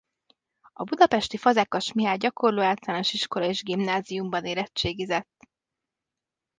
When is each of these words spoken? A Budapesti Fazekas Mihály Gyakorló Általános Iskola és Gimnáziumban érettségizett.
A 0.73 0.83
Budapesti 0.83 1.37
Fazekas 1.37 1.91
Mihály 1.93 2.17
Gyakorló 2.17 2.61
Általános 2.61 3.13
Iskola 3.13 3.45
és 3.45 3.63
Gimnáziumban 3.63 4.45
érettségizett. 4.45 5.47